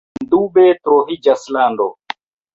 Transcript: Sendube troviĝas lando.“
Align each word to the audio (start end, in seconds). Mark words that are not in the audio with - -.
Sendube 0.17 0.63
troviĝas 0.87 1.45
lando.“ 1.59 1.89